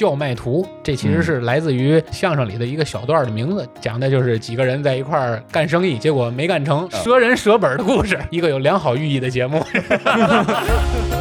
[0.00, 9.62] 叫卖图，这其实是来自于相声里的一个小段的名字，讲的就是几个人在一块儿干生意，结果没干成，舍人舍本的故事，一个有良好寓意的节目。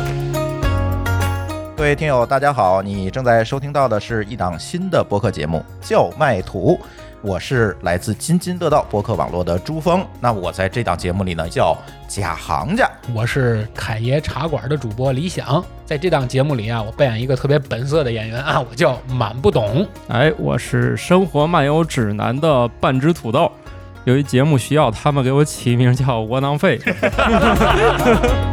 [1.80, 6.78] 各位听友，大家好，你正在收听到的是一档新的播客节目《叫卖图》，
[7.22, 10.06] 我是来自津津乐道播客网络的朱峰。
[10.20, 11.74] 那我在这档节目里呢叫
[12.06, 12.86] 假行家，
[13.16, 19.88] 我是凯爷茶馆的主播李想，在这档节目里啊，我扮演一个特别本色的演员啊，我叫满不懂。
[20.10, 23.50] 哎，我是生活漫游指南的半只土豆。
[24.04, 26.78] 由于节目需要，他们给我起名叫窝囊废。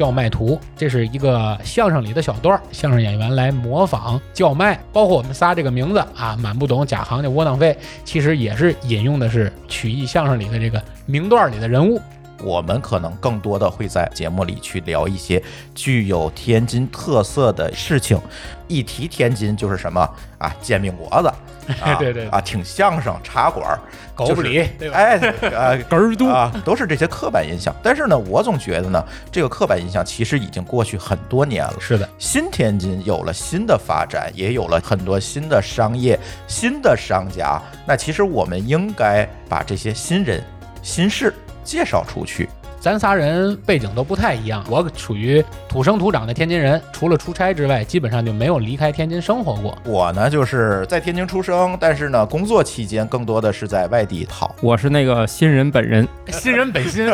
[0.00, 12.00] 叫卖图，这是一个相声里的小段儿，相声演员来模仿叫卖，包括我们仨这个名字啊，满不懂假行家窝囊废，其实也是引用的是曲艺相声里的这个名段里的人物。
[12.42, 15.42] 我们可能更多的会在节目里去聊一些
[15.74, 18.20] 具有天津特色的事情。
[18.68, 20.00] 一提天津就是什么
[20.38, 23.76] 啊，煎饼果子，啊对对啊，听相声、茶馆、
[24.14, 24.96] 狗不理，对吧？
[24.96, 25.16] 哎，
[25.52, 27.74] 啊， 哏儿都啊，都是这些刻板印象。
[27.82, 31.74] 但是呢，我总觉得呢，这个刻板印象其实已经过去很多年了。
[31.80, 36.16] 是的，新天津有了新的发展，也有了很多新的商业、
[36.46, 37.60] 新的商家。
[37.84, 40.40] 那其实我们应该把这些新人、
[40.80, 41.34] 新事
[41.70, 42.48] 介绍出去。
[42.80, 49.78] 咱仨人背景都不太一样，我属于土生土长的天津人，除了出差之外，基本上就没有离开天津生活过。
[49.84, 54.52] 我呢，就是在天津出生，但是呢，工作期间更多的是在外地跑。
[54.60, 57.08] 我是那个新人本人，新人本心，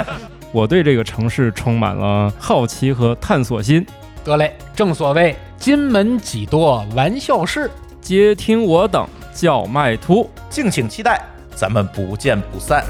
[0.52, 3.84] 我对这个城市充满了好奇和探索心。
[4.24, 7.70] 得嘞，正所谓金门几多玩笑事。
[8.00, 10.30] 接听我等叫卖图。
[10.48, 11.20] 敬请期待，
[11.54, 12.82] 咱们不见不散。